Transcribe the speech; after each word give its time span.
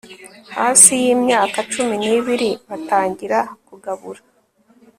hasi 0.57 0.91
yimyaka 1.03 1.57
cumi 1.71 1.95
nibiri 2.03 2.49
Batangira 2.69 3.39
kugabura 3.67 4.21